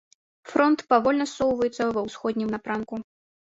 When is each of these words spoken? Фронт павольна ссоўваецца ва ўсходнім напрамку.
Фронт 0.53 0.79
павольна 0.93 1.27
ссоўваецца 1.33 1.83
ва 1.99 2.05
ўсходнім 2.07 2.49
напрамку. 2.57 3.01